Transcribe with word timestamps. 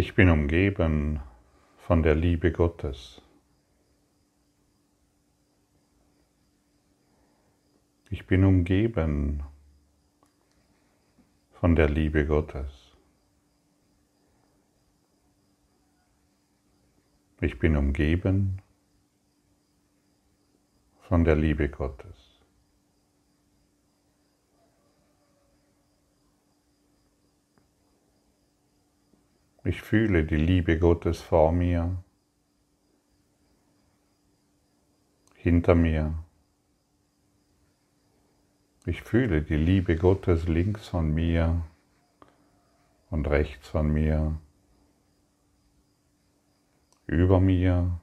Ich 0.00 0.14
bin 0.14 0.30
umgeben 0.30 1.18
von 1.76 2.04
der 2.04 2.14
Liebe 2.14 2.52
Gottes. 2.52 3.20
Ich 8.08 8.24
bin 8.28 8.44
umgeben 8.44 9.42
von 11.50 11.74
der 11.74 11.88
Liebe 11.88 12.24
Gottes. 12.28 12.92
Ich 17.40 17.58
bin 17.58 17.76
umgeben 17.76 18.62
von 21.08 21.24
der 21.24 21.34
Liebe 21.34 21.68
Gottes. 21.68 22.27
Ich 29.68 29.82
fühle 29.82 30.24
die 30.24 30.36
Liebe 30.36 30.78
Gottes 30.78 31.20
vor 31.20 31.52
mir, 31.52 32.02
hinter 35.34 35.74
mir. 35.74 36.14
Ich 38.86 39.02
fühle 39.02 39.42
die 39.42 39.58
Liebe 39.58 39.96
Gottes 39.96 40.48
links 40.48 40.88
von 40.88 41.12
mir 41.12 41.66
und 43.10 43.28
rechts 43.28 43.68
von 43.68 43.92
mir, 43.92 44.40
über 47.06 47.38
mir 47.38 48.00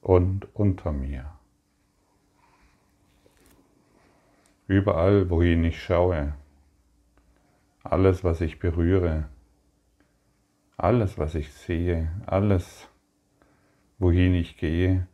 und 0.00 0.48
unter 0.54 0.90
mir. 0.90 1.38
Überall, 4.68 5.28
wohin 5.28 5.64
ich 5.64 5.82
schaue, 5.82 6.34
alles, 7.82 8.24
was 8.24 8.40
ich 8.40 8.58
berühre, 8.58 9.28
alles, 10.78 11.18
was 11.18 11.34
ich 11.34 11.52
sehe, 11.52 12.10
alles, 12.24 12.88
wohin 13.98 14.32
ich 14.34 14.56
gehe, 14.56 15.08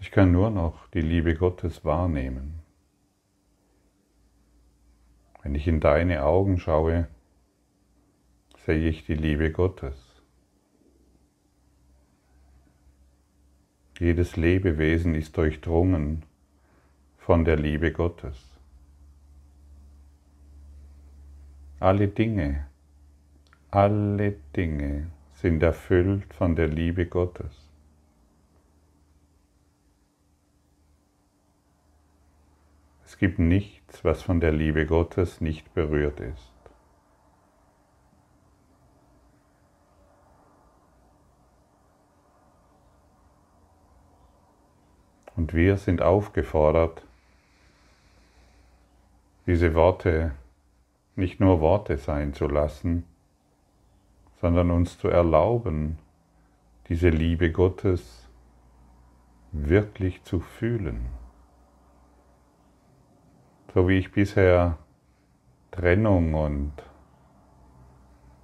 ich 0.00 0.12
kann 0.12 0.30
nur 0.30 0.50
noch 0.50 0.86
die 0.90 1.00
Liebe 1.00 1.34
Gottes 1.34 1.84
wahrnehmen. 1.84 2.60
Wenn 5.42 5.56
ich 5.56 5.66
in 5.66 5.80
deine 5.80 6.22
Augen 6.22 6.58
schaue, 6.58 7.08
sehe 8.64 8.88
ich 8.88 9.04
die 9.04 9.14
Liebe 9.14 9.50
Gottes. 9.50 10.22
Jedes 13.98 14.36
Lebewesen 14.36 15.16
ist 15.16 15.36
durchdrungen 15.36 16.24
von 17.16 17.44
der 17.44 17.56
Liebe 17.56 17.92
Gottes. 17.92 18.56
Alle 21.80 22.06
Dinge, 22.06 22.67
alle 23.70 24.32
Dinge 24.56 25.10
sind 25.32 25.62
erfüllt 25.62 26.32
von 26.32 26.56
der 26.56 26.68
Liebe 26.68 27.06
Gottes. 27.06 27.68
Es 33.04 33.18
gibt 33.18 33.38
nichts, 33.38 34.04
was 34.04 34.22
von 34.22 34.40
der 34.40 34.52
Liebe 34.52 34.86
Gottes 34.86 35.40
nicht 35.40 35.74
berührt 35.74 36.20
ist. 36.20 36.52
Und 45.36 45.54
wir 45.54 45.76
sind 45.76 46.02
aufgefordert, 46.02 47.02
diese 49.46 49.74
Worte 49.74 50.32
nicht 51.16 51.38
nur 51.38 51.60
Worte 51.60 51.96
sein 51.96 52.34
zu 52.34 52.48
lassen, 52.48 53.04
sondern 54.40 54.70
uns 54.70 54.98
zu 54.98 55.08
erlauben, 55.08 55.98
diese 56.88 57.08
Liebe 57.08 57.52
Gottes 57.52 58.28
wirklich 59.52 60.22
zu 60.24 60.40
fühlen 60.40 61.06
so 63.74 63.88
wie 63.88 63.98
ich 63.98 64.10
bisher 64.10 64.78
Trennung 65.70 66.34
und 66.34 66.72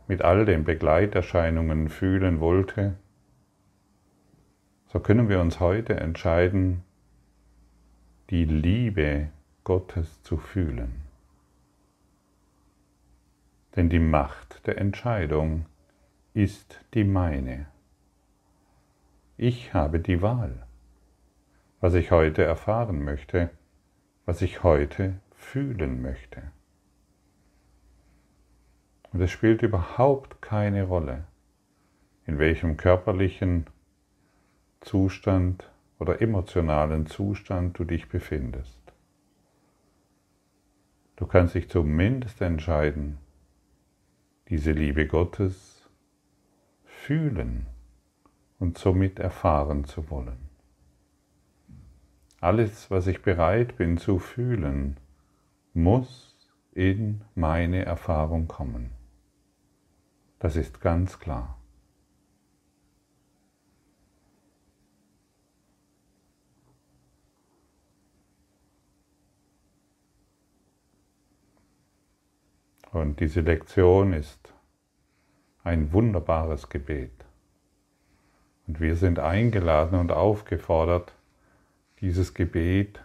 mit 0.07 0.23
all 0.23 0.45
den 0.45 0.65
Begleiterscheinungen 0.65 1.89
fühlen 1.89 2.41
wollte, 2.41 2.97
so 4.87 5.01
können 5.01 5.29
wir 5.29 5.41
uns 5.41 5.61
heute 5.61 5.97
entscheiden, 5.97 6.85
die 8.31 8.45
Liebe 8.45 9.31
Gottes 9.65 10.23
zu 10.23 10.37
fühlen. 10.37 11.03
Denn 13.75 13.89
die 13.89 13.99
Macht 13.99 14.67
der 14.67 14.79
Entscheidung 14.79 15.67
ist 16.35 16.85
die 16.93 17.05
meine. 17.05 17.67
Ich 19.37 19.73
habe 19.73 19.99
die 19.99 20.21
Wahl, 20.21 20.67
was 21.81 21.95
ich 21.95 22.11
heute 22.11 22.45
erfahren 22.45 23.03
möchte 23.03 23.51
was 24.25 24.43
ich 24.43 24.63
heute 24.63 25.21
fühlen 25.33 26.01
möchte. 26.01 26.43
Und 29.13 29.21
es 29.21 29.31
spielt 29.31 29.63
überhaupt 29.63 30.43
keine 30.43 30.85
Rolle, 30.85 31.25
in 32.27 32.39
welchem 32.39 32.77
körperlichen 32.77 33.67
Zustand 34.81 35.71
oder 35.99 36.21
emotionalen 36.21 37.07
Zustand 37.07 37.79
du 37.79 37.85
dich 37.85 38.09
befindest. 38.09 38.81
Du 41.17 41.27
kannst 41.27 41.55
dich 41.55 41.69
zumindest 41.69 42.41
entscheiden, 42.41 43.19
diese 44.49 44.73
Liebe 44.73 45.07
Gottes 45.07 45.74
fühlen 47.05 47.67
und 48.59 48.79
somit 48.79 49.19
erfahren 49.19 49.85
zu 49.85 50.09
wollen. 50.09 50.49
Alles, 52.41 52.91
was 52.91 53.07
ich 53.07 53.21
bereit 53.21 53.77
bin 53.77 53.99
zu 53.99 54.19
fühlen, 54.19 54.99
muss 55.75 56.35
in 56.73 57.21
meine 57.35 57.85
Erfahrung 57.85 58.49
kommen. 58.49 58.91
Das 60.39 60.57
ist 60.57 60.81
ganz 60.81 61.19
klar. 61.19 61.59
Und 72.93 73.21
diese 73.21 73.43
Lektion 73.43 74.15
ist 74.15 74.54
ein 75.65 75.93
wunderbares 75.95 76.69
Gebet. 76.69 77.25
Und 78.67 78.81
wir 78.81 78.97
sind 78.97 79.19
eingeladen 79.19 79.99
und 79.99 80.13
aufgefordert, 80.13 81.15
dieses 82.01 82.35
Gebet 82.35 83.03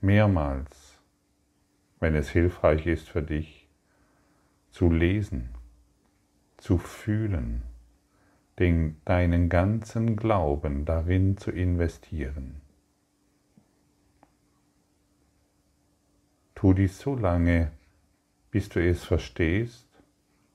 mehrmals, 0.00 0.98
wenn 2.00 2.14
es 2.14 2.30
hilfreich 2.30 2.86
ist 2.86 3.08
für 3.08 3.22
dich, 3.22 3.68
zu 4.70 4.90
lesen, 4.90 5.50
zu 6.56 6.78
fühlen, 6.78 7.62
den, 8.58 8.96
deinen 9.04 9.50
ganzen 9.50 10.16
Glauben 10.16 10.86
darin 10.86 11.36
zu 11.36 11.50
investieren. 11.50 12.62
Tu 16.54 16.72
dies 16.72 16.98
so 16.98 17.14
lange, 17.14 17.72
bis 18.50 18.70
du 18.70 18.82
es 18.82 19.04
verstehst 19.04 19.85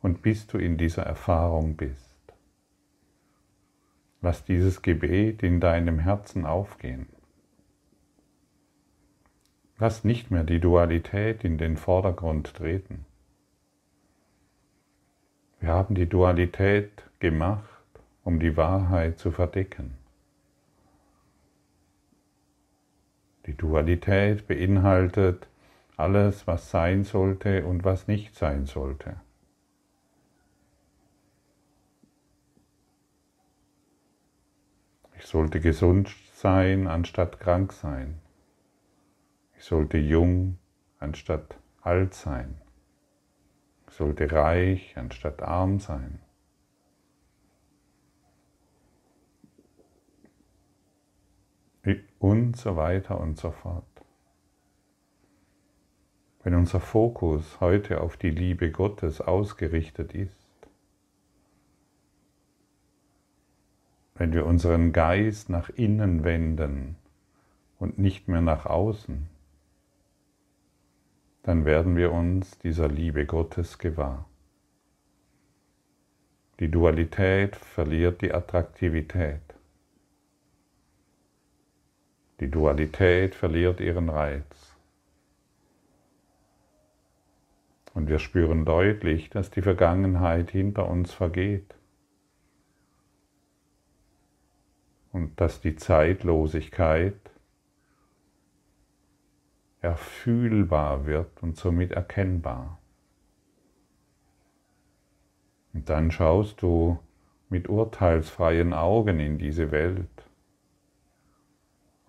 und 0.01 0.21
bis 0.21 0.47
du 0.47 0.57
in 0.57 0.77
dieser 0.77 1.03
Erfahrung 1.03 1.75
bist. 1.75 2.15
Lass 4.21 4.43
dieses 4.43 4.81
Gebet 4.81 5.43
in 5.43 5.59
deinem 5.59 5.99
Herzen 5.99 6.45
aufgehen. 6.45 7.07
Lass 9.79 10.03
nicht 10.03 10.29
mehr 10.29 10.43
die 10.43 10.59
Dualität 10.59 11.43
in 11.43 11.57
den 11.57 11.75
Vordergrund 11.75 12.53
treten. 12.53 13.05
Wir 15.59 15.69
haben 15.69 15.95
die 15.95 16.07
Dualität 16.07 17.03
gemacht, 17.19 17.65
um 18.23 18.39
die 18.39 18.57
Wahrheit 18.57 19.17
zu 19.17 19.31
verdecken. 19.31 19.97
Die 23.47 23.55
Dualität 23.55 24.47
beinhaltet 24.47 25.47
alles, 25.97 26.45
was 26.45 26.69
sein 26.69 27.03
sollte 27.03 27.65
und 27.65 27.83
was 27.83 28.07
nicht 28.07 28.35
sein 28.35 28.65
sollte. 28.65 29.15
Ich 35.21 35.27
sollte 35.27 35.61
gesund 35.61 36.09
sein 36.33 36.87
anstatt 36.87 37.39
krank 37.39 37.73
sein. 37.73 38.19
Ich 39.55 39.63
sollte 39.63 39.99
jung 39.99 40.57
anstatt 40.97 41.59
alt 41.81 42.15
sein. 42.15 42.59
Ich 43.87 43.93
sollte 43.93 44.31
reich 44.31 44.97
anstatt 44.97 45.43
arm 45.43 45.79
sein. 45.79 46.19
Und 52.17 52.57
so 52.57 52.75
weiter 52.75 53.19
und 53.19 53.37
so 53.37 53.51
fort. 53.51 53.85
wenn 56.43 56.55
unser 56.55 56.79
Fokus 56.79 57.59
heute 57.59 58.01
auf 58.01 58.17
die 58.17 58.31
Liebe 58.31 58.71
Gottes 58.71 59.21
ausgerichtet 59.21 60.15
ist, 60.15 60.40
wenn 64.21 64.33
wir 64.33 64.45
unseren 64.45 64.93
Geist 64.93 65.49
nach 65.49 65.69
innen 65.69 66.23
wenden 66.23 66.95
und 67.79 67.97
nicht 67.97 68.27
mehr 68.27 68.41
nach 68.41 68.67
außen, 68.67 69.27
dann 71.41 71.65
werden 71.65 71.95
wir 71.95 72.11
uns 72.11 72.59
dieser 72.59 72.87
Liebe 72.87 73.25
Gottes 73.25 73.79
gewahr. 73.79 74.29
Die 76.59 76.69
Dualität 76.69 77.55
verliert 77.55 78.21
die 78.21 78.31
Attraktivität. 78.31 79.41
Die 82.41 82.51
Dualität 82.51 83.33
verliert 83.33 83.79
ihren 83.79 84.07
Reiz. 84.07 84.75
Und 87.95 88.07
wir 88.07 88.19
spüren 88.19 88.65
deutlich, 88.65 89.31
dass 89.31 89.49
die 89.49 89.63
Vergangenheit 89.63 90.51
hinter 90.51 90.87
uns 90.87 91.11
vergeht 91.11 91.73
und 95.11 95.39
dass 95.39 95.61
die 95.61 95.75
Zeitlosigkeit 95.75 97.15
erfühlbar 99.81 101.05
wird 101.05 101.41
und 101.41 101.57
somit 101.57 101.91
erkennbar. 101.91 102.79
Und 105.73 105.89
dann 105.89 106.11
schaust 106.11 106.61
du 106.61 106.99
mit 107.49 107.67
urteilsfreien 107.67 108.73
Augen 108.73 109.19
in 109.19 109.37
diese 109.37 109.71
Welt 109.71 110.07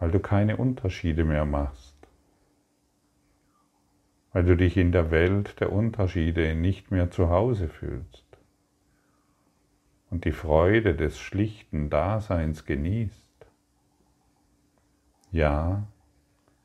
weil 0.03 0.11
du 0.11 0.19
keine 0.19 0.57
Unterschiede 0.57 1.23
mehr 1.23 1.45
machst, 1.45 1.95
weil 4.33 4.43
du 4.43 4.57
dich 4.57 4.77
in 4.77 4.91
der 4.91 5.13
Welt 5.13 5.61
der 5.61 5.71
Unterschiede 5.71 6.57
nicht 6.57 6.91
mehr 6.91 7.13
zu 7.13 7.31
Hause 7.31 7.69
fühlst 7.69 8.25
die 10.25 10.33
Freude 10.33 10.95
des 10.95 11.19
schlichten 11.19 11.91
Daseins 11.91 12.65
genießt. 12.65 13.47
Ja, 15.33 15.87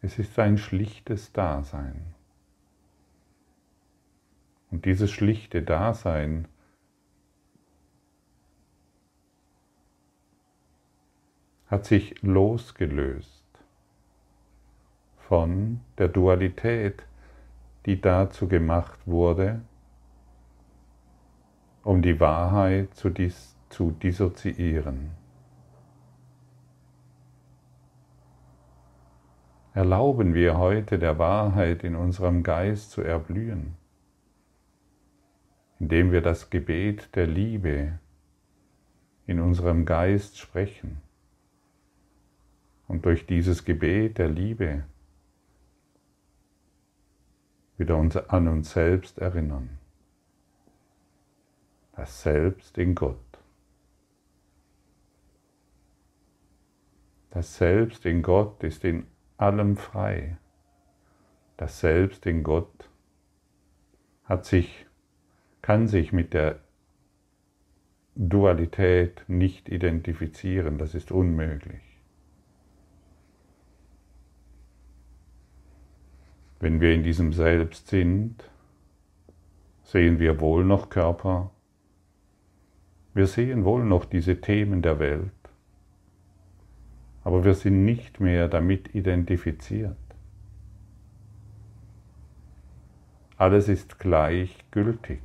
es 0.02 0.20
ist 0.20 0.38
ein 0.38 0.58
schlichtes 0.58 1.34
Dasein. 1.34 2.14
Und 4.70 4.86
dieses 4.86 5.12
schlichte 5.12 5.64
Dasein 5.64 6.48
hat 11.68 11.86
sich 11.86 12.22
losgelöst 12.22 13.46
von 15.28 15.82
der 15.98 16.08
Dualität, 16.08 17.04
die 17.86 18.00
dazu 18.00 18.48
gemacht 18.48 19.00
wurde, 19.06 19.62
um 21.88 22.02
die 22.02 22.20
Wahrheit 22.20 22.94
zu, 22.96 23.10
dis 23.10 23.56
zu 23.70 23.92
dissoziieren. 23.92 25.12
Erlauben 29.74 30.34
wir 30.34 30.58
heute 30.58 31.00
der 31.00 31.18
Wahrheit 31.18 31.86
in 31.86 31.96
unserem 31.96 32.44
Geist 32.44 32.92
zu 32.92 33.04
erblühen, 33.04 33.78
indem 35.80 36.12
wir 36.12 36.20
das 36.20 36.50
Gebet 36.50 37.16
der 37.16 37.26
Liebe 37.26 37.98
in 39.26 39.40
unserem 39.40 39.86
Geist 39.86 40.38
sprechen 40.38 41.02
und 42.90 43.06
durch 43.06 43.26
dieses 43.26 43.64
Gebet 43.64 44.18
der 44.18 44.28
Liebe 44.28 44.84
wieder 47.78 47.96
an 48.28 48.48
uns 48.50 48.74
selbst 48.74 49.20
erinnern. 49.20 49.80
Das 51.98 52.22
Selbst 52.22 52.78
in 52.78 52.94
Gott. 52.94 53.18
Das 57.32 57.58
Selbst 57.58 58.06
in 58.06 58.22
Gott 58.22 58.64
ist 58.64 58.86
in 58.86 59.08
allem 59.38 59.78
frei. 59.78 60.38
Das 61.58 61.80
Selbst 61.80 62.28
in 62.28 62.44
Gott 62.44 62.92
hat 64.26 64.46
sich, 64.46 64.86
kann 65.64 65.88
sich 65.88 66.14
mit 66.14 66.36
der 66.36 66.60
Dualität 68.14 69.24
nicht 69.28 69.68
identifizieren, 69.68 70.78
das 70.78 70.94
ist 70.94 71.12
unmöglich. 71.12 71.82
Wenn 76.60 76.80
wir 76.80 76.94
in 76.94 77.02
diesem 77.02 77.34
Selbst 77.34 77.88
sind, 77.88 78.48
sehen 79.82 80.20
wir 80.20 80.40
wohl 80.40 80.64
noch 80.64 80.90
Körper, 80.90 81.50
wir 83.18 83.26
sehen 83.26 83.66
wohl 83.66 83.84
noch 83.84 84.06
diese 84.06 84.40
Themen 84.42 84.84
der 84.84 85.00
Welt, 85.00 85.32
aber 87.24 87.44
wir 87.44 87.56
sind 87.56 87.84
nicht 87.84 88.20
mehr 88.20 88.48
damit 88.48 88.94
identifiziert. 88.94 89.98
Alles 93.36 93.70
ist 93.70 93.98
gleichgültig. 93.98 95.20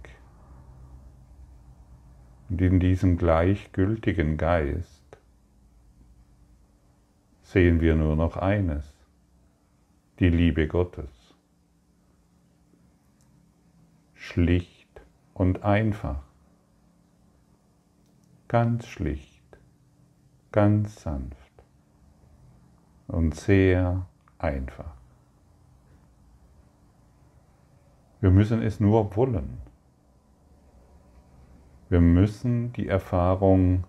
Und 2.48 2.62
in 2.62 2.80
diesem 2.80 3.18
gleichgültigen 3.18 4.38
Geist 4.38 5.18
sehen 7.42 7.82
wir 7.82 7.94
nur 7.94 8.16
noch 8.16 8.38
eines, 8.38 8.94
die 10.18 10.30
Liebe 10.30 10.66
Gottes 10.66 11.10
schlicht 14.14 15.02
und 15.34 15.62
einfach, 15.62 16.31
ganz 18.52 18.87
schlicht, 18.87 19.43
ganz 20.50 21.00
sanft 21.00 21.64
und 23.06 23.34
sehr 23.34 24.04
einfach. 24.37 24.93
Wir 28.20 28.31
müssen 28.31 28.60
es 28.60 28.78
nur 28.78 29.16
wollen. 29.16 29.56
Wir 31.88 32.02
müssen 32.02 32.75
die 32.75 32.88
Erfahrung 32.88 33.84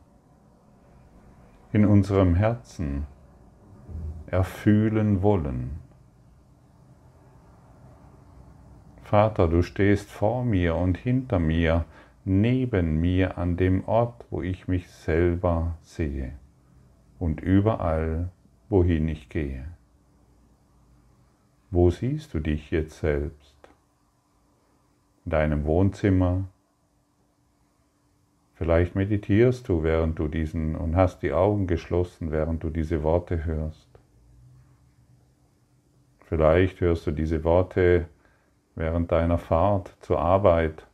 in 1.74 1.86
unserem 1.86 2.34
Herzen 2.34 3.06
erfühlen 4.28 5.22
wollen. 5.22 5.82
Vater, 9.02 9.50
du 9.50 9.62
stehst 9.62 10.10
vor 10.10 10.46
mir 10.46 10.78
und 10.78 10.98
hinter 10.98 11.40
mir, 11.40 11.84
neben 12.26 13.00
mir 13.02 13.38
an 13.38 13.58
dem 13.58 13.86
Ort, 13.86 14.26
wo 14.30 14.42
ich 14.42 14.68
mich 14.68 14.88
selber 14.90 15.78
sehe 15.82 16.34
und 17.20 17.42
überall, 17.42 18.30
wohin 18.70 19.08
ich 19.08 19.30
gehe. 19.30 19.66
Wo 21.72 21.90
siehst 21.90 22.34
du 22.34 22.40
dich 22.40 22.72
jetzt 22.72 23.00
selbst? 23.00 23.58
In 25.26 25.32
deinem 25.32 25.66
Wohnzimmer? 25.66 26.46
Vielleicht 28.54 28.96
meditierst 28.96 29.68
du, 29.68 29.84
während 29.84 30.20
du 30.20 30.28
diesen 30.28 30.76
und 30.76 30.96
hast 30.96 31.24
die 31.24 31.34
Augen 31.34 31.66
geschlossen, 31.66 32.32
während 32.32 32.64
du 32.64 32.70
diese 32.70 33.04
Worte 33.04 33.46
hörst. 33.46 33.90
Vielleicht 36.26 36.80
hörst 36.80 37.08
du 37.08 37.12
diese 37.12 37.44
Worte 37.44 38.08
während 38.76 39.12
deiner 39.12 39.38
Fahrt 39.38 39.96
zur 40.00 40.20
Arbeit 40.20 40.88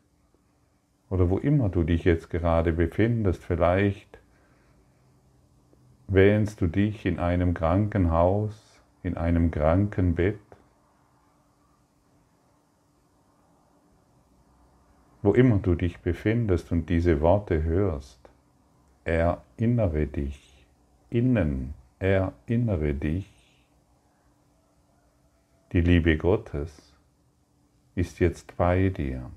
oder 1.10 1.30
wo 1.30 1.38
immer 1.38 1.70
du 1.70 1.84
dich 1.84 2.04
jetzt 2.04 2.30
gerade 2.30 2.74
befindest. 2.74 3.44
Vielleicht 3.44 4.20
wähnst 6.08 6.62
du 6.62 6.68
dich 6.68 7.06
in 7.06 7.20
einem 7.20 7.54
Krankenhaus, 7.54 8.82
in 9.04 9.18
einem 9.18 9.52
Krankenbett, 9.52 10.40
wo 15.22 15.34
immer 15.34 15.58
du 15.58 15.76
dich 15.76 16.00
befindest 16.00 16.72
und 16.72 16.90
diese 16.90 17.22
Worte 17.22 17.64
hörst. 17.64 18.20
Erinnere 19.04 20.08
dich, 20.08 20.68
innen 21.10 21.74
erinnere 22.00 22.94
dich, 22.94 23.30
die 25.74 25.82
Liebe 25.82 26.18
Gottes 26.18 26.96
ist 27.96 28.20
jetzt 28.20 28.56
bei 28.56 28.90
dir. 28.90 29.30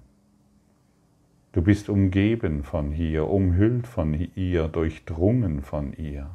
Du 1.53 1.61
bist 1.61 1.91
umgeben 1.91 2.65
von 2.65 2.93
ihr, 2.93 3.29
umhüllt 3.29 3.87
von 3.87 4.15
ihr, 4.15 4.69
durchdrungen 4.69 5.61
von 5.61 5.93
ihr. 5.93 6.31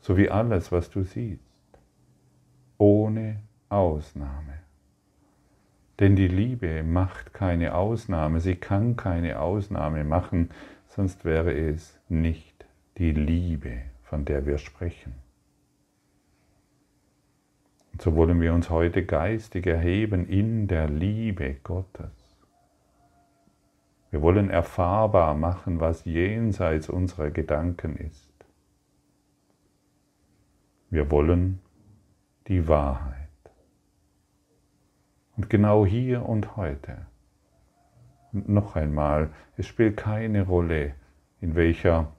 So 0.00 0.16
wie 0.16 0.30
alles, 0.30 0.72
was 0.72 0.88
du 0.88 1.02
siehst, 1.02 1.42
ohne 2.78 3.40
Ausnahme. 3.68 4.58
Denn 6.00 6.16
die 6.16 6.28
Liebe 6.28 6.82
macht 6.82 7.34
keine 7.34 7.74
Ausnahme, 7.74 8.40
sie 8.40 8.56
kann 8.56 8.96
keine 8.96 9.38
Ausnahme 9.38 10.04
machen, 10.04 10.50
sonst 10.88 11.24
wäre 11.24 11.52
es 11.52 12.00
nicht 12.08 12.64
die 12.96 13.12
Liebe, 13.12 13.82
von 14.02 14.24
der 14.24 14.46
wir 14.46 14.58
sprechen. 14.58 15.14
Und 17.92 18.02
so 18.02 18.16
wollen 18.16 18.40
wir 18.40 18.54
uns 18.54 18.70
heute 18.70 19.04
geistig 19.04 19.66
erheben 19.66 20.26
in 20.26 20.66
der 20.66 20.88
Liebe 20.88 21.56
Gottes. 21.62 22.23
Wir 24.14 24.22
wollen 24.22 24.48
erfahrbar 24.48 25.34
machen, 25.34 25.80
was 25.80 26.04
jenseits 26.04 26.88
unserer 26.88 27.32
Gedanken 27.32 27.96
ist. 27.96 28.32
Wir 30.88 31.10
wollen 31.10 31.58
die 32.46 32.68
Wahrheit. 32.68 33.28
Und 35.36 35.50
genau 35.50 35.84
hier 35.84 36.28
und 36.28 36.54
heute. 36.54 37.08
Und 38.32 38.48
noch 38.48 38.76
einmal, 38.76 39.30
es 39.56 39.66
spielt 39.66 39.96
keine 39.96 40.46
Rolle, 40.46 40.94
in 41.40 41.56
welcher 41.56 42.12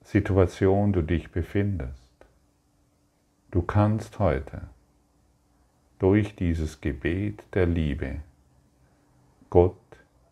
Situation 0.00 0.94
du 0.94 1.02
dich 1.02 1.32
befindest. 1.32 2.14
Du 3.50 3.60
kannst 3.60 4.18
heute 4.20 4.68
durch 5.98 6.34
dieses 6.34 6.80
Gebet 6.80 7.44
der 7.52 7.66
Liebe 7.66 8.22
Gott 9.50 9.76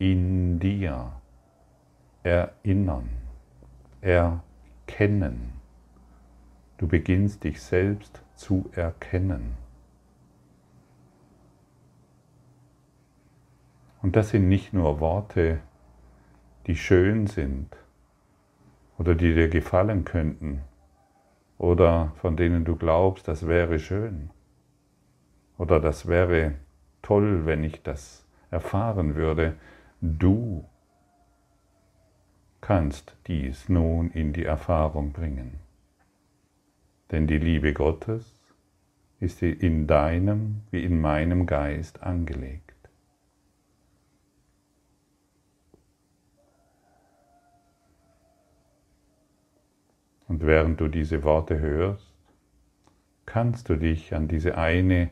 in 0.03 0.59
dir 0.59 1.13
erinnern, 2.23 3.07
erkennen. 4.01 5.53
Du 6.77 6.89
beginnst 6.89 7.45
dich 7.45 7.61
selbst 7.61 8.21
zu 8.35 8.69
erkennen. 8.73 9.55
Und 14.01 14.17
das 14.17 14.31
sind 14.31 14.49
nicht 14.49 14.73
nur 14.73 14.99
Worte, 14.99 15.59
die 16.67 16.75
schön 16.75 17.27
sind 17.27 17.69
oder 18.97 19.15
die 19.15 19.33
dir 19.33 19.47
gefallen 19.47 20.03
könnten 20.03 20.63
oder 21.57 22.11
von 22.17 22.35
denen 22.35 22.65
du 22.65 22.75
glaubst, 22.75 23.29
das 23.29 23.47
wäre 23.47 23.79
schön 23.79 24.31
oder 25.57 25.79
das 25.79 26.07
wäre 26.07 26.55
toll, 27.01 27.45
wenn 27.45 27.63
ich 27.63 27.81
das 27.83 28.25
erfahren 28.51 29.15
würde. 29.15 29.55
Du 30.05 30.65
kannst 32.59 33.15
dies 33.27 33.69
nun 33.69 34.11
in 34.11 34.33
die 34.33 34.43
Erfahrung 34.43 35.13
bringen. 35.13 35.61
Denn 37.09 37.25
die 37.25 37.37
Liebe 37.37 37.71
Gottes 37.71 38.43
ist 39.21 39.41
in 39.41 39.87
deinem 39.87 40.63
wie 40.71 40.83
in 40.83 40.99
meinem 40.99 41.45
Geist 41.45 42.03
angelegt. 42.03 42.75
Und 50.27 50.45
während 50.45 50.81
du 50.81 50.89
diese 50.89 51.23
Worte 51.23 51.61
hörst, 51.61 52.13
kannst 53.25 53.69
du 53.69 53.77
dich 53.77 54.13
an 54.13 54.27
diese 54.27 54.57
eine 54.57 55.11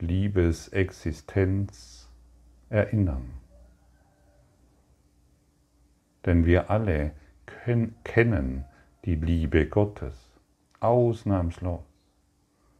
Liebesexistenz 0.00 2.10
erinnern. 2.68 3.43
Denn 6.26 6.46
wir 6.46 6.70
alle 6.70 7.12
kennen 8.04 8.64
die 9.04 9.16
Liebe 9.16 9.66
Gottes, 9.66 10.32
ausnahmslos. 10.80 11.82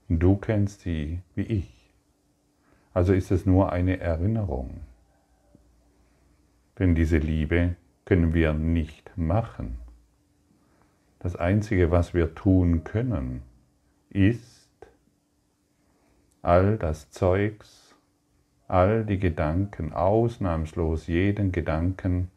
Du 0.09 0.37
kennst 0.37 0.81
sie 0.81 1.21
wie 1.35 1.43
ich. 1.43 1.93
Also 2.93 3.13
ist 3.13 3.31
es 3.31 3.45
nur 3.47 3.73
eine 3.73 4.01
Erinnerung. 4.01 4.81
Denn 6.79 6.95
diese 6.95 7.19
Liebe 7.19 7.77
können 8.05 8.35
wir 8.35 8.53
nicht 8.53 9.17
machen. 9.17 9.79
Das 11.19 11.37
Einzige, 11.37 11.91
was 11.91 12.13
wir 12.13 12.35
tun 12.35 12.85
können, 12.85 13.43
ist 14.11 14.69
all 16.43 16.77
das 16.77 17.11
Zeugs, 17.11 17.95
all 18.69 19.05
die 19.05 19.19
Gedanken, 19.19 19.93
ausnahmslos 19.93 21.07
jeden 21.07 21.51
Gedanken 21.51 22.31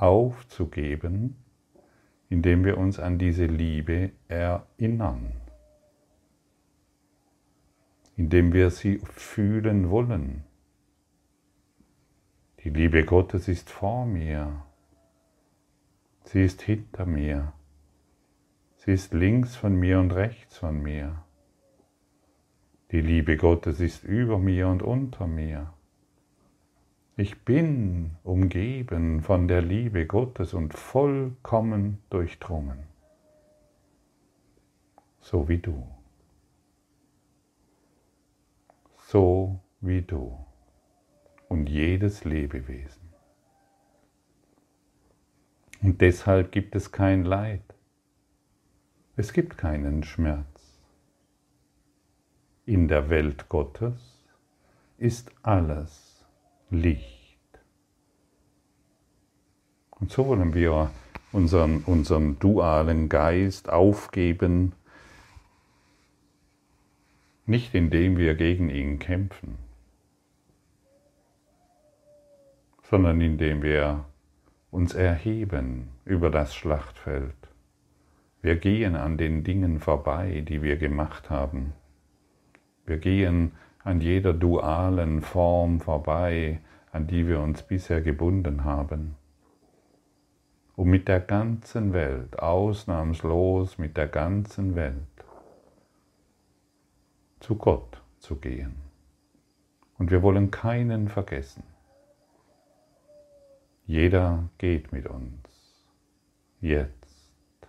aufzugeben, 0.00 1.36
indem 2.28 2.64
wir 2.64 2.78
uns 2.78 2.98
an 2.98 3.18
diese 3.18 3.46
Liebe 3.46 4.12
erinnern, 4.28 5.32
indem 8.16 8.52
wir 8.52 8.70
sie 8.70 8.98
fühlen 8.98 9.90
wollen. 9.90 10.44
Die 12.62 12.70
Liebe 12.70 13.04
Gottes 13.04 13.48
ist 13.48 13.70
vor 13.70 14.06
mir, 14.06 14.64
sie 16.24 16.44
ist 16.44 16.62
hinter 16.62 17.06
mir. 17.06 17.52
Sie 18.82 18.92
ist 18.92 19.12
links 19.12 19.56
von 19.56 19.74
mir 19.78 20.00
und 20.00 20.12
rechts 20.12 20.56
von 20.56 20.82
mir. 20.82 21.22
Die 22.92 23.02
Liebe 23.02 23.36
Gottes 23.36 23.78
ist 23.78 24.04
über 24.04 24.38
mir 24.38 24.68
und 24.68 24.82
unter 24.82 25.26
mir. 25.26 25.74
Ich 27.20 27.44
bin 27.44 28.12
umgeben 28.24 29.20
von 29.20 29.46
der 29.46 29.60
Liebe 29.60 30.06
Gottes 30.06 30.54
und 30.54 30.72
vollkommen 30.72 32.02
durchdrungen, 32.08 32.78
so 35.20 35.46
wie 35.46 35.58
du. 35.58 35.86
So 39.00 39.60
wie 39.82 40.00
du 40.00 40.34
und 41.50 41.68
jedes 41.68 42.24
Lebewesen. 42.24 43.12
Und 45.82 46.00
deshalb 46.00 46.52
gibt 46.52 46.74
es 46.74 46.90
kein 46.90 47.24
Leid. 47.24 47.74
Es 49.16 49.34
gibt 49.34 49.58
keinen 49.58 50.04
Schmerz. 50.04 50.80
In 52.64 52.88
der 52.88 53.10
Welt 53.10 53.50
Gottes 53.50 54.24
ist 54.96 55.30
alles 55.42 56.09
Licht. 56.70 57.38
Und 59.90 60.10
so 60.10 60.26
wollen 60.26 60.54
wir 60.54 60.90
unseren, 61.32 61.82
unseren 61.84 62.38
dualen 62.38 63.08
Geist 63.08 63.68
aufgeben, 63.68 64.72
nicht 67.46 67.74
indem 67.74 68.16
wir 68.16 68.34
gegen 68.34 68.70
ihn 68.70 68.98
kämpfen, 68.98 69.58
sondern 72.82 73.20
indem 73.20 73.62
wir 73.62 74.04
uns 74.70 74.94
erheben 74.94 75.88
über 76.04 76.30
das 76.30 76.54
Schlachtfeld 76.54 77.40
wir 78.42 78.56
gehen 78.56 78.96
an 78.96 79.18
den 79.18 79.44
Dingen 79.44 79.80
vorbei, 79.80 80.42
die 80.46 80.62
wir 80.62 80.76
gemacht 80.76 81.28
haben. 81.28 81.74
Wir 82.86 82.96
gehen 82.96 83.52
an 83.84 84.00
jeder 84.00 84.32
dualen 84.32 85.22
Form 85.22 85.80
vorbei, 85.80 86.60
an 86.92 87.06
die 87.06 87.26
wir 87.26 87.40
uns 87.40 87.62
bisher 87.62 88.00
gebunden 88.00 88.64
haben. 88.64 89.16
Um 90.76 90.88
mit 90.88 91.08
der 91.08 91.20
ganzen 91.20 91.92
Welt, 91.92 92.38
ausnahmslos 92.38 93.78
mit 93.78 93.96
der 93.96 94.08
ganzen 94.08 94.74
Welt, 94.74 94.94
zu 97.40 97.56
Gott 97.56 98.02
zu 98.18 98.36
gehen. 98.36 98.76
Und 99.98 100.10
wir 100.10 100.22
wollen 100.22 100.50
keinen 100.50 101.08
vergessen. 101.08 101.62
Jeder 103.86 104.48
geht 104.58 104.92
mit 104.92 105.06
uns. 105.06 105.86
Jetzt 106.60 107.68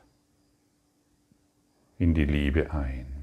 in 1.98 2.13
die 2.13 2.25
Liebe 2.25 2.72
ein. 2.72 3.21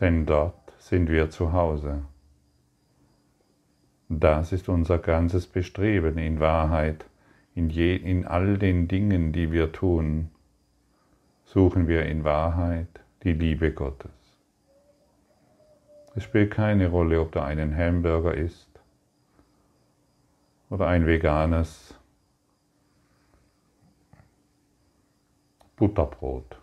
Denn 0.00 0.24
dort 0.26 0.72
sind 0.78 1.08
wir 1.08 1.30
zu 1.30 1.52
Hause. 1.52 2.02
Das 4.08 4.52
ist 4.52 4.68
unser 4.68 4.98
ganzes 4.98 5.46
Bestreben 5.46 6.18
in 6.18 6.40
Wahrheit. 6.40 7.04
In, 7.54 7.68
je, 7.68 7.94
in 7.96 8.26
all 8.26 8.58
den 8.58 8.88
Dingen, 8.88 9.32
die 9.32 9.52
wir 9.52 9.72
tun, 9.72 10.30
suchen 11.44 11.86
wir 11.86 12.06
in 12.06 12.24
Wahrheit 12.24 12.88
die 13.22 13.32
Liebe 13.32 13.72
Gottes. 13.72 14.10
Es 16.14 16.24
spielt 16.24 16.52
keine 16.52 16.88
Rolle, 16.88 17.20
ob 17.20 17.32
du 17.32 17.42
einen 17.42 17.76
Hamburger 17.76 18.34
isst 18.34 18.68
oder 20.70 20.86
ein 20.86 21.06
veganes 21.06 21.94
Butterbrot. 25.76 26.59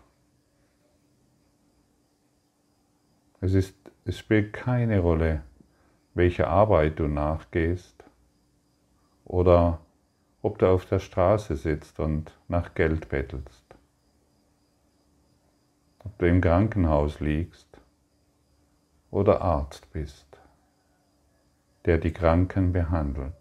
Es, 3.40 3.54
ist, 3.54 3.76
es 4.04 4.18
spielt 4.18 4.52
keine 4.52 5.00
Rolle, 5.00 5.42
welche 6.14 6.48
Arbeit 6.48 6.98
du 6.98 7.06
nachgehst 7.08 8.04
oder 9.24 9.80
ob 10.42 10.58
du 10.58 10.66
auf 10.68 10.86
der 10.86 10.98
Straße 10.98 11.56
sitzt 11.56 12.00
und 12.00 12.32
nach 12.48 12.74
Geld 12.74 13.08
bettelst, 13.08 13.64
ob 16.04 16.18
du 16.18 16.26
im 16.28 16.40
Krankenhaus 16.40 17.20
liegst 17.20 17.68
oder 19.10 19.40
Arzt 19.42 19.92
bist. 19.92 20.26
der 21.84 21.98
die 21.98 22.12
Kranken 22.12 22.72
behandelt. 22.72 23.32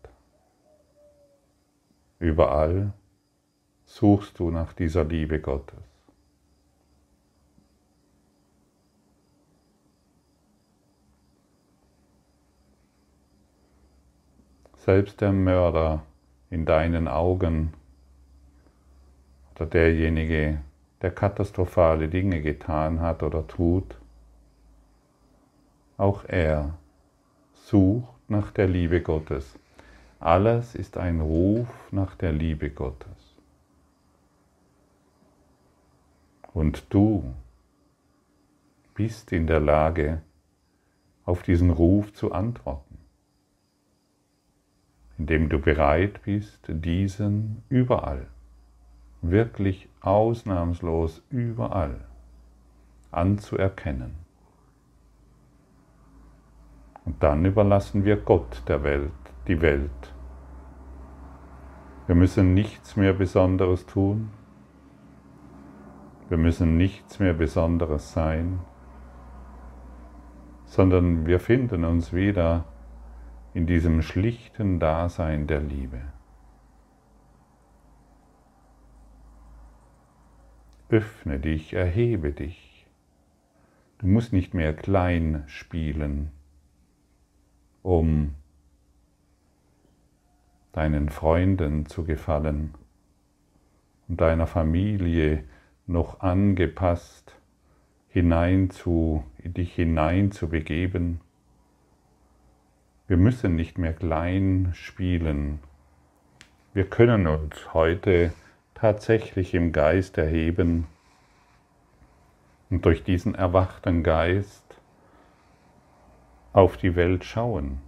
Überall 2.20 2.94
suchst 3.86 4.40
du 4.40 4.52
nach 4.52 4.74
dieser 4.74 5.04
Liebe 5.04 5.42
Gottes. 5.42 5.87
Selbst 14.88 15.20
der 15.20 15.34
Mörder 15.34 16.04
in 16.50 16.64
deinen 16.66 17.10
Augen 17.10 17.74
oder 19.54 19.66
derjenige, 19.66 20.62
der 21.02 21.12
katastrophale 21.12 22.08
Dinge 22.08 22.42
getan 22.42 23.02
hat 23.02 23.22
oder 23.22 23.46
tut, 23.46 23.98
auch 25.98 26.24
er 26.24 26.78
sucht 27.54 28.30
nach 28.30 28.52
der 28.52 28.70
Liebe 28.70 29.02
Gottes. 29.02 29.60
Alles 30.22 30.74
ist 30.74 30.96
ein 30.96 31.20
Ruf 31.20 31.68
nach 31.92 32.16
der 32.16 32.32
Liebe 32.32 32.70
Gottes. 32.70 33.36
Und 36.54 36.86
du 36.94 37.34
bist 38.94 39.34
in 39.34 39.48
der 39.48 39.60
Lage, 39.60 40.22
auf 41.26 41.44
diesen 41.44 41.72
Ruf 41.72 42.14
zu 42.14 42.32
antworten, 42.32 42.98
indem 45.18 45.50
du 45.50 45.60
bereit 45.60 46.22
bist, 46.24 46.60
diesen 46.68 47.64
überall, 47.70 48.28
wirklich 49.22 49.90
ausnahmslos 50.02 51.24
überall 51.30 52.02
anzuerkennen. 53.12 54.16
Und 57.06 57.24
dann 57.24 57.46
überlassen 57.46 58.04
wir 58.06 58.18
Gott 58.18 58.64
der 58.68 58.84
Welt, 58.84 59.12
die 59.48 59.62
Welt. 59.62 60.14
Wir 62.06 62.16
müssen 62.16 62.54
nichts 62.54 62.96
mehr 62.96 63.14
Besonderes 63.14 63.86
tun. 63.86 64.30
Wir 66.30 66.38
müssen 66.38 66.78
nichts 66.78 67.20
mehr 67.20 67.34
Besonderes 67.34 68.12
sein, 68.12 68.60
sondern 70.66 71.26
wir 71.26 71.40
finden 71.40 71.86
uns 71.86 72.12
wieder 72.12 72.66
in 73.58 73.66
diesem 73.66 74.04
schlichten 74.04 74.80
Dasein 74.80 75.48
der 75.48 75.62
Liebe. 75.62 76.00
Öffne 80.90 81.40
dich, 81.40 81.74
erhebe 81.74 82.34
dich. 82.34 82.86
Du 83.98 84.06
musst 84.06 84.32
nicht 84.32 84.54
mehr 84.54 84.76
klein 84.76 85.44
spielen 85.48 86.32
um 87.82 88.36
deinen 90.74 91.10
Freunden 91.10 91.88
zu 91.88 92.04
gefallen, 92.04 92.76
um 94.08 94.18
deiner 94.18 94.46
Familie 94.46 95.46
noch 95.88 96.20
angepasst 96.20 97.40
hinein 98.10 98.70
zu, 98.70 99.24
dich 99.44 99.74
hinein 99.74 100.32
zu 100.32 100.50
begeben. 100.50 101.22
Wir 103.08 103.16
müssen 103.16 103.56
nicht 103.56 103.78
mehr 103.78 103.94
klein 103.94 104.72
spielen. 104.74 105.60
Wir 106.74 106.90
können 106.90 107.26
uns 107.26 107.74
heute 107.74 108.34
tatsächlich 108.74 109.54
im 109.54 109.72
Geist 109.72 110.18
erheben 110.18 110.88
und 112.70 112.86
durch 112.86 113.06
diesen 113.06 113.34
erwachten 113.34 114.04
Geist 114.04 114.82
auf 116.52 116.76
die 116.76 116.96
Welt 116.98 117.24
schauen 117.24 117.82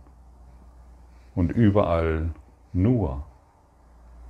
und 1.35 1.51
überall 1.51 2.29
nur 2.71 3.25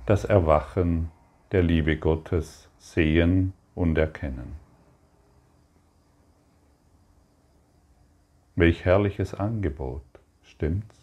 das 0.06 0.24
Erwachen 0.24 1.12
der 1.52 1.62
Liebe 1.62 1.98
Gottes 1.98 2.68
sehen 2.78 3.52
und 3.76 3.96
erkennen. 3.96 4.56
Welch 8.56 8.84
herrliches 8.84 9.34
Angebot, 9.34 10.02
stimmt's? 10.60 10.96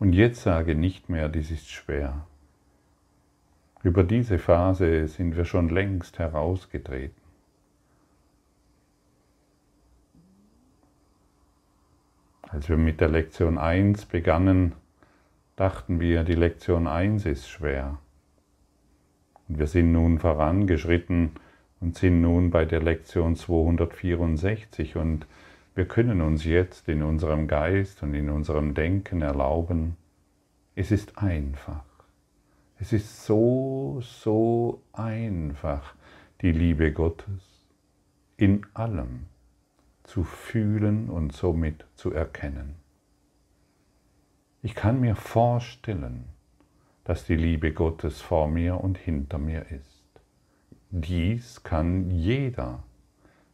Und 0.00 0.12
jetzt 0.12 0.42
sage 0.42 0.74
nicht 0.74 1.08
mehr, 1.08 1.28
dies 1.28 1.52
ist 1.52 1.70
schwer. 1.70 2.26
Über 3.84 4.02
diese 4.02 4.40
Phase 4.40 5.06
sind 5.06 5.36
wir 5.36 5.44
schon 5.44 5.68
längst 5.68 6.18
herausgetreten. 6.18 7.22
Als 12.42 12.68
wir 12.68 12.76
mit 12.76 13.00
der 13.00 13.08
Lektion 13.08 13.56
1 13.56 14.06
begannen, 14.06 14.72
dachten 15.54 16.00
wir, 16.00 16.24
die 16.24 16.34
Lektion 16.34 16.88
1 16.88 17.24
ist 17.26 17.48
schwer. 17.48 17.98
Und 19.48 19.58
wir 19.60 19.68
sind 19.68 19.92
nun 19.92 20.18
vorangeschritten 20.18 21.30
und 21.80 21.96
sind 21.96 22.20
nun 22.20 22.50
bei 22.50 22.64
der 22.64 22.82
Lektion 22.82 23.36
264 23.36 24.96
und 24.96 25.26
wir 25.74 25.86
können 25.86 26.20
uns 26.20 26.44
jetzt 26.44 26.88
in 26.88 27.02
unserem 27.02 27.48
Geist 27.48 28.02
und 28.02 28.14
in 28.14 28.28
unserem 28.28 28.74
Denken 28.74 29.22
erlauben, 29.22 29.96
es 30.74 30.90
ist 30.90 31.18
einfach. 31.18 31.84
Es 32.78 32.92
ist 32.92 33.24
so, 33.24 34.00
so 34.02 34.82
einfach, 34.92 35.94
die 36.40 36.52
Liebe 36.52 36.92
Gottes 36.92 37.66
in 38.36 38.66
allem 38.74 39.26
zu 40.02 40.24
fühlen 40.24 41.08
und 41.08 41.32
somit 41.32 41.86
zu 41.94 42.12
erkennen. 42.12 42.74
Ich 44.62 44.74
kann 44.74 45.00
mir 45.00 45.14
vorstellen, 45.14 46.24
dass 47.04 47.24
die 47.24 47.36
Liebe 47.36 47.72
Gottes 47.72 48.20
vor 48.20 48.48
mir 48.48 48.80
und 48.80 48.98
hinter 48.98 49.38
mir 49.38 49.70
ist. 49.70 50.02
Dies 50.90 51.62
kann 51.62 52.10
jeder 52.10 52.82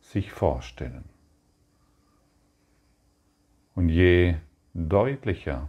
sich 0.00 0.32
vorstellen. 0.32 1.04
Und 3.78 3.90
je 3.90 4.34
deutlicher, 4.74 5.68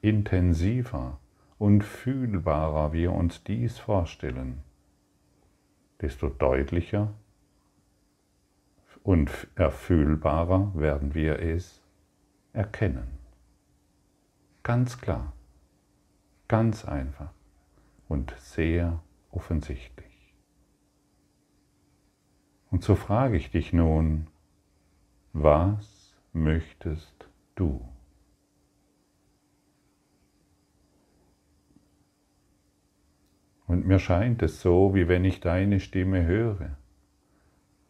intensiver 0.00 1.18
und 1.58 1.82
fühlbarer 1.82 2.92
wir 2.92 3.10
uns 3.10 3.42
dies 3.42 3.80
vorstellen, 3.80 4.62
desto 6.00 6.28
deutlicher 6.28 7.12
und 9.02 9.48
erfühlbarer 9.56 10.70
werden 10.76 11.16
wir 11.16 11.40
es 11.40 11.82
erkennen. 12.52 13.18
Ganz 14.62 15.00
klar, 15.00 15.32
ganz 16.46 16.84
einfach 16.84 17.32
und 18.06 18.32
sehr 18.38 19.02
offensichtlich. 19.32 20.32
Und 22.70 22.84
so 22.84 22.94
frage 22.94 23.36
ich 23.36 23.50
dich 23.50 23.72
nun, 23.72 24.28
was 25.32 26.02
möchtest 26.32 27.11
du? 27.54 27.88
Und 33.66 33.86
mir 33.86 33.98
scheint 33.98 34.42
es 34.42 34.60
so, 34.60 34.94
wie 34.94 35.08
wenn 35.08 35.24
ich 35.24 35.40
deine 35.40 35.80
Stimme 35.80 36.26
höre 36.26 36.76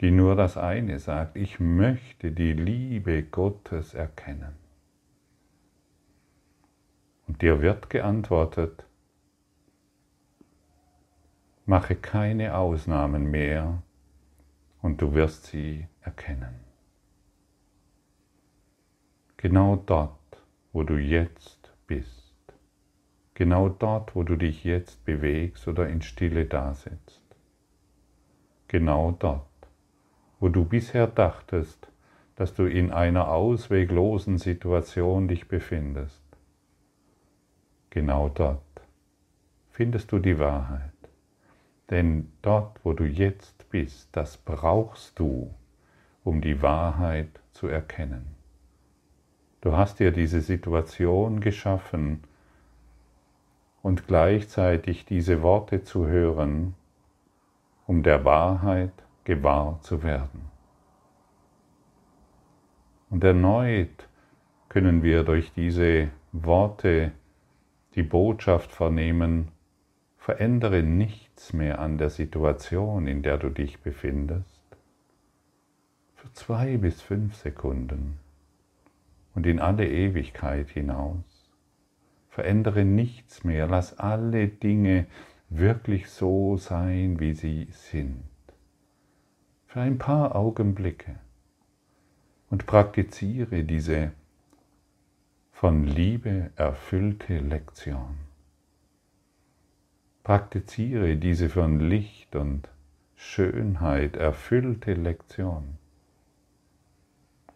die 0.03 0.11
nur 0.11 0.35
das 0.35 0.57
eine 0.57 0.98
sagt, 0.98 1.37
ich 1.37 1.61
möchte 1.61 2.33
die 2.33 2.53
Liebe 2.53 3.22
Gottes 3.22 3.94
erkennen. 3.94 4.57
Und 7.29 7.40
dir 7.40 7.62
wird 7.62 7.88
geantwortet, 7.88 8.85
mache 11.66 11.94
keine 11.94 12.57
Ausnahmen 12.57 13.31
mehr 13.31 13.81
und 14.83 15.01
du 15.01 15.14
wirst 15.14 15.44
sie 15.44 15.87
erkennen. 16.01 16.72
Genau 19.42 19.76
dort, 19.76 20.18
wo 20.72 20.85
du 20.85 20.96
jetzt 20.96 21.72
bist, 21.87 22.33
genau 23.35 23.68
dort, 23.68 24.14
wo 24.16 24.22
du 24.22 24.37
dich 24.37 24.64
jetzt 24.64 25.05
bewegst 25.05 25.68
oder 25.68 25.88
in 25.88 26.00
Stille 26.00 26.46
dasitzt, 26.46 27.20
genau 28.68 29.11
dort 29.18 29.46
wo 30.42 30.48
du 30.48 30.64
bisher 30.64 31.07
dachtest, 31.07 31.87
dass 32.35 32.52
du 32.52 32.64
in 32.64 32.90
einer 32.90 33.28
ausweglosen 33.28 34.38
Situation 34.38 35.28
dich 35.28 35.46
befindest. 35.46 36.20
Genau 37.90 38.28
dort 38.28 38.61
findest 39.70 40.11
du 40.11 40.18
die 40.18 40.40
Wahrheit. 40.40 40.90
Denn 41.90 42.33
dort, 42.42 42.81
wo 42.85 42.92
du 42.92 43.05
jetzt 43.05 43.70
bist, 43.70 44.09
das 44.16 44.37
brauchst 44.37 45.16
du, 45.20 45.55
um 46.24 46.40
die 46.40 46.61
Wahrheit 46.61 47.38
zu 47.52 47.68
erkennen. 47.68 48.32
Du 49.62 49.77
hast 49.77 50.01
dir 50.01 50.11
diese 50.11 50.40
Situation 50.40 51.38
geschaffen 51.38 52.25
und 53.81 54.09
gleichzeitig 54.09 55.05
diese 55.05 55.40
Worte 55.42 55.85
zu 55.85 56.09
hören, 56.09 56.75
um 57.87 58.03
der 58.03 58.25
Wahrheit 58.25 58.92
gewahr 59.22 59.79
zu 59.81 60.03
werden. 60.03 60.51
Und 63.09 63.22
erneut 63.22 64.09
können 64.68 65.05
wir 65.05 65.22
durch 65.22 65.53
diese 65.53 66.09
Worte 66.33 67.12
die 67.94 68.03
Botschaft 68.03 68.72
vernehmen, 68.72 69.48
verändere 70.16 70.83
nichts 70.83 71.53
mehr 71.53 71.79
an 71.79 71.98
der 71.98 72.11
Situation, 72.11 73.07
in 73.07 73.22
der 73.22 73.38
du 73.38 73.48
dich 73.48 73.79
befindest, 73.79 74.61
für 76.16 76.33
zwei 76.33 76.79
bis 76.79 77.01
fünf 77.01 77.37
Sekunden 77.37 78.18
und 79.35 79.47
in 79.47 79.59
alle 79.59 79.88
Ewigkeit 79.88 80.68
hinaus. 80.68 81.51
Verändere 82.29 82.85
nichts 82.85 83.45
mehr, 83.45 83.66
lass 83.66 83.99
alle 83.99 84.49
Dinge 84.49 85.07
wirklich 85.49 86.09
so 86.09 86.57
sein, 86.57 87.21
wie 87.21 87.35
sie 87.35 87.68
sind. 87.71 88.25
Für 89.66 89.81
ein 89.81 89.99
paar 89.99 90.35
Augenblicke. 90.35 91.16
Und 92.51 92.66
praktiziere 92.66 93.64
diese 93.64 94.12
von 95.53 95.85
Liebe 95.85 96.51
erfüllte 96.57 97.38
Lektion. 97.38 98.18
Praktiziere 100.23 101.16
diese 101.16 101.49
von 101.49 101.81
Licht 101.81 102.37
und 102.37 102.68
Schönheit 103.14 104.16
erfüllte 104.16 104.95
Lektion, 104.95 105.79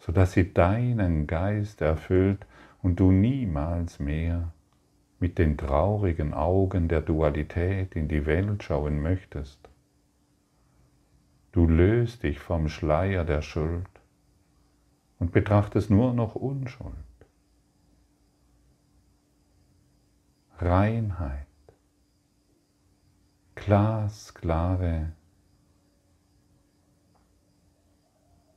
sodass 0.07 0.33
sie 0.33 0.55
deinen 0.55 1.27
Geist 1.27 1.81
erfüllt 1.81 2.47
und 2.81 3.01
du 3.01 3.11
niemals 3.11 3.99
mehr 3.99 4.53
mit 5.19 5.37
den 5.37 5.59
traurigen 5.59 6.33
Augen 6.33 6.87
der 6.87 7.01
Dualität 7.01 7.97
in 7.97 8.07
die 8.07 8.25
Welt 8.25 8.63
schauen 8.63 9.03
möchtest. 9.03 9.69
Du 11.51 11.67
löst 11.67 12.23
dich 12.23 12.39
vom 12.39 12.69
Schleier 12.69 13.25
der 13.25 13.43
Schuld 13.43 13.89
und 15.19 15.33
betrachtest 15.33 15.91
nur 15.91 16.15
noch 16.15 16.37
Unschuld. 16.37 16.95
Reinheit, 20.59 21.49
glasklare 23.57 25.15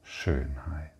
Schönheit. 0.03 0.98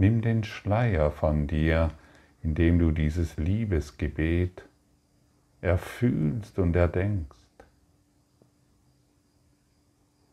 Nimm 0.00 0.22
den 0.22 0.44
Schleier 0.44 1.10
von 1.10 1.48
dir, 1.48 1.90
indem 2.44 2.78
du 2.78 2.92
dieses 2.92 3.36
Liebesgebet 3.36 4.62
erfühlst 5.60 6.60
und 6.60 6.76
erdenkst. 6.76 7.48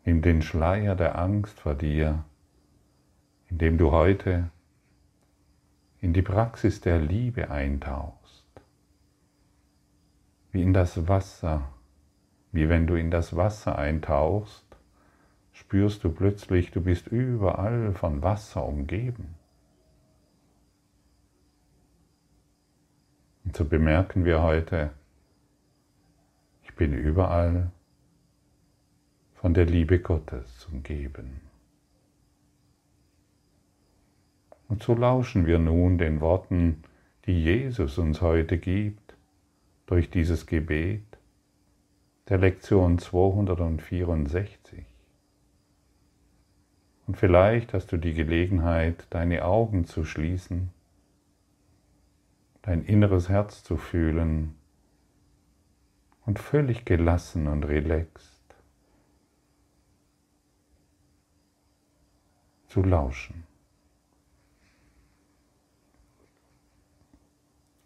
Nimm 0.03 0.21
den 0.21 0.43
Schleier 0.43 0.95
der 0.95 1.17
Angst 1.17 1.59
vor 1.59 1.73
dir, 1.73 2.23
indem 3.49 3.79
du 3.79 3.91
heute 3.91 4.51
in 5.99 6.13
die 6.13 6.21
Praxis 6.21 6.79
der 6.81 6.99
Liebe 6.99 7.49
eintauchst, 7.49 8.45
wie 10.51 10.61
in 10.61 10.73
das 10.73 11.07
Wasser, 11.07 11.67
wie 12.51 12.69
wenn 12.69 12.85
du 12.85 12.93
in 12.93 13.09
das 13.09 13.35
Wasser 13.35 13.79
eintauchst, 13.79 14.63
spürst 15.53 16.03
du 16.03 16.11
plötzlich, 16.11 16.69
du 16.69 16.81
bist 16.81 17.07
überall 17.07 17.93
von 17.93 18.21
Wasser 18.21 18.63
umgeben. 18.63 19.33
Und 23.45 23.55
so 23.55 23.63
bemerken 23.63 24.25
wir 24.25 24.41
heute, 24.41 24.89
ich 26.63 26.73
bin 26.75 26.93
überall 26.93 27.71
von 29.35 29.53
der 29.53 29.65
Liebe 29.65 29.99
Gottes 29.99 30.67
umgeben. 30.71 31.41
Und 34.67 34.81
so 34.81 34.95
lauschen 34.95 35.45
wir 35.45 35.59
nun 35.59 35.99
den 35.99 36.19
Worten, 36.21 36.83
die 37.27 37.43
Jesus 37.43 37.97
uns 37.99 38.21
heute 38.21 38.57
gibt, 38.57 39.15
durch 39.85 40.09
dieses 40.09 40.47
Gebet 40.47 41.03
der 42.29 42.39
Lektion 42.39 42.97
264. 42.97 44.83
Und 47.05 47.17
vielleicht 47.17 47.73
hast 47.73 47.91
du 47.91 47.97
die 47.97 48.13
Gelegenheit, 48.13 49.05
deine 49.11 49.45
Augen 49.45 49.85
zu 49.85 50.05
schließen, 50.05 50.71
dein 52.65 52.83
inneres 52.83 53.29
Herz 53.29 53.63
zu 53.63 53.77
fühlen 53.77 54.55
und 56.25 56.39
völlig 56.39 56.83
gelassen 56.83 57.47
und 57.47 57.63
relaxed 57.63 58.55
zu 62.67 62.81
lauschen. 62.81 63.43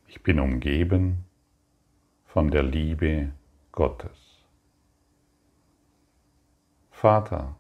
Ich 0.08 0.24
bin 0.24 0.40
umgeben 0.40 1.26
von 2.24 2.50
der 2.50 2.64
Liebe 2.64 3.34
Gottes. 3.74 4.46
Vater, 6.90 7.60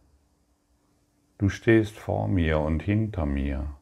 du 1.37 1.49
stehst 1.49 1.97
vor 1.97 2.29
mir 2.29 2.59
und 2.59 2.81
hinter 2.81 3.25
mir, 3.25 3.75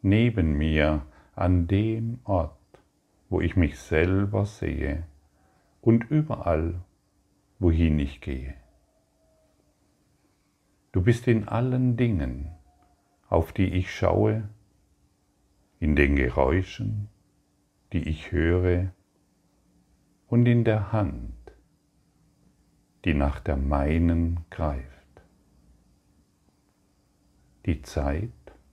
neben 0.00 0.58
mir 0.58 1.06
an 1.34 1.66
dem 1.66 2.20
Ort, 2.24 2.58
wo 3.28 3.40
ich 3.40 3.56
mich 3.56 3.78
selber 3.78 4.44
sehe 4.44 5.04
und 5.80 6.04
überall, 6.10 6.80
wohin 7.58 7.98
ich 7.98 8.20
gehe. 8.20 8.54
Du 10.92 11.02
bist 11.02 11.26
in 11.26 11.48
allen 11.48 11.96
Dingen, 11.96 12.50
auf 13.28 13.52
die 13.52 13.72
ich 13.72 13.94
schaue, 13.94 14.48
in 15.80 15.96
den 15.96 16.16
Geräuschen, 16.16 17.08
die 17.92 18.08
ich 18.08 18.30
höre, 18.30 18.92
und 20.26 20.46
in 20.46 20.64
der 20.64 20.92
Hand, 20.92 21.34
die 23.04 23.14
nach 23.14 23.40
der 23.40 23.56
meinen 23.56 24.44
greift. 24.50 25.22
Die 27.66 27.82
Zeit 27.82 28.30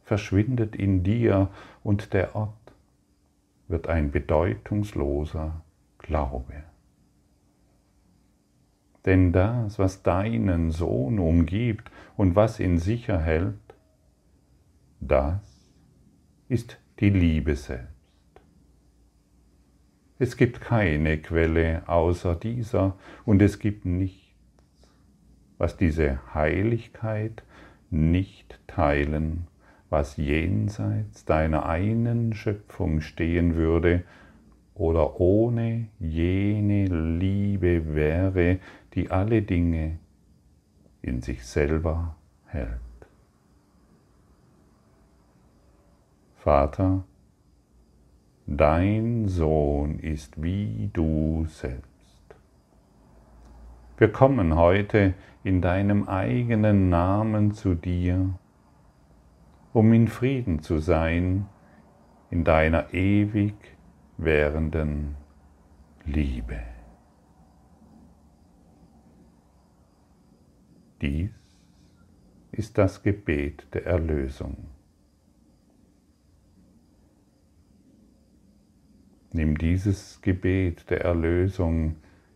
verschwindet 0.10 0.76
in 0.76 1.04
dir 1.04 1.50
und 1.84 2.14
der 2.14 2.36
Ort 2.36 2.74
wird 3.68 3.88
ein 3.88 4.10
bedeutungsloser 4.10 5.62
Glaube. 6.00 6.64
Denn 9.06 9.32
das, 9.32 9.78
was 9.78 10.02
deinen 10.02 10.72
Sohn 10.72 11.20
umgibt 11.20 11.92
und 12.18 12.36
was 12.36 12.60
ihn 12.60 12.80
sicher 12.80 13.20
hält, 13.20 13.76
das 15.00 15.70
ist 16.48 16.80
die 17.00 17.12
Liebe 17.12 17.56
selbst. 17.56 17.94
Es 20.18 20.38
gibt 20.38 20.60
keine 20.60 21.20
Quelle 21.20 21.88
außer 21.88 22.34
dieser 22.36 22.98
und 23.26 23.44
es 23.44 23.60
gibt 23.60 23.86
nichts, 23.86 24.36
was 25.60 25.78
diese 25.78 26.20
Heiligkeit 26.34 27.44
nicht 27.92 28.60
teilen, 28.66 29.49
was 29.90 30.18
jenseits 30.18 31.26
deiner 31.26 31.66
einen 31.66 32.34
Schöpfung 32.34 33.02
stehen 33.02 33.56
würde 33.56 34.04
oder 34.76 35.20
ohne 35.20 35.88
jene 36.00 36.86
Liebe 36.86 37.96
wäre, 37.96 38.60
die 38.94 39.12
alle 39.12 39.42
Dinge 39.42 40.00
in 41.02 41.22
sich 41.22 41.46
selber 41.46 42.16
hält. 42.46 42.80
Vater, 46.38 47.04
Dein 48.52 49.28
Sohn 49.28 50.00
ist 50.00 50.42
wie 50.42 50.90
du 50.92 51.46
selbst. 51.48 51.86
Wir 54.00 54.12
kommen 54.12 54.56
heute 54.56 55.14
in 55.44 55.62
deinem 55.62 56.10
eigenen 56.10 56.90
Namen 56.90 57.52
zu 57.52 57.76
dir, 57.76 58.34
um 59.80 59.94
in 59.94 60.10
Frieden 60.10 60.62
zu 60.62 60.80
sein 60.80 61.48
in 62.32 62.44
deiner 62.44 62.94
ewig 62.94 63.56
währenden 64.18 65.16
Liebe. 66.04 66.60
Dies 71.02 71.32
ist 72.52 72.78
das 72.78 73.04
Gebet 73.04 73.74
der 73.74 73.86
Erlösung. 73.86 74.68
Nimm 79.32 79.58
dieses 79.58 80.20
Gebet 80.22 80.90
der 80.90 81.06
Erlösung 81.06 81.96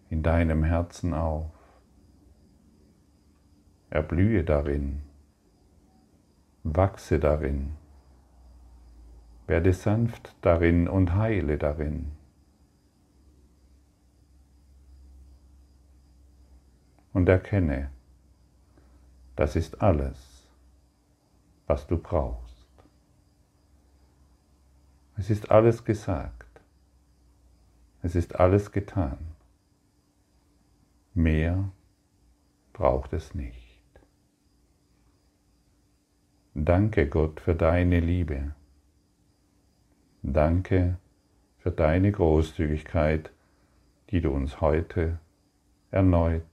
in 0.10 0.24
deinem 0.24 0.64
Herzen 0.64 1.14
auf. 1.14 1.52
Erblühe 3.90 4.46
darin, 4.46 5.02
wachse 6.64 7.20
darin, 7.20 7.76
werde 9.48 9.74
sanft 9.74 10.36
darin 10.42 10.88
und 10.88 11.14
heile 11.14 11.58
darin. 11.58 12.12
Und 17.12 17.30
erkenne, 17.30 17.92
das 19.36 19.56
ist 19.56 19.82
alles, 19.82 20.50
was 21.68 21.86
du 21.88 21.98
brauchst. 21.98 22.68
Es 25.16 25.30
ist 25.30 25.52
alles 25.52 25.84
gesagt. 25.86 26.62
Es 28.02 28.16
ist 28.16 28.36
alles 28.40 28.72
getan. 28.72 29.18
Mehr 31.14 31.72
braucht 32.74 33.14
es 33.14 33.36
nicht. 33.36 33.63
Danke 36.66 37.08
Gott 37.08 37.42
für 37.42 37.56
deine 37.56 38.00
Liebe. 38.00 38.56
Danke 40.22 40.98
für 41.58 41.72
deine 41.72 42.10
Großzügigkeit, 42.10 43.32
die 44.12 44.22
du 44.22 44.32
uns 44.32 44.62
heute 44.62 45.20
erneut 45.92 46.53